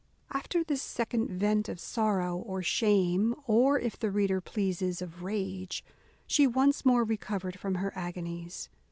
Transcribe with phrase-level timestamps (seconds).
[0.31, 5.83] After this second vent of sorrow or shame, or, if the reader pleases, of rage,
[6.25, 8.67] she once more recovered from her agonies.